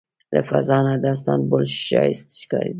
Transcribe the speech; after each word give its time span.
له 0.33 0.41
فضا 0.49 0.77
نه 0.85 0.93
د 1.03 1.05
استانبول 1.15 1.65
ښایست 1.83 2.27
ښکارېده. 2.41 2.69